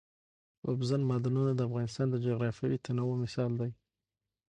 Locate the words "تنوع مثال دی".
2.85-3.71